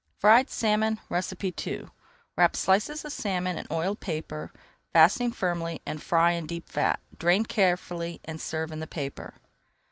FRIED 0.17 0.49
SALMON 0.49 0.99
II 1.13 1.87
Wrap 2.35 2.55
slices 2.55 3.05
of 3.05 3.11
salmon 3.13 3.55
in 3.55 3.67
oiled 3.69 3.99
paper, 3.99 4.51
fastening 4.91 5.31
firmly, 5.31 5.79
and 5.85 6.01
fry 6.01 6.31
in 6.31 6.47
deep 6.47 6.67
fat. 6.67 6.99
Drain 7.19 7.45
carefully 7.45 8.19
and 8.25 8.41
serve 8.41 8.71
in 8.71 8.79
the 8.79 8.87
paper. 8.87 9.35